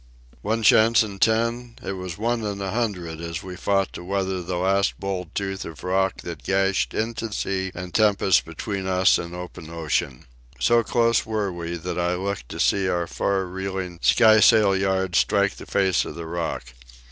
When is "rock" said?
5.83-6.21, 16.25-16.73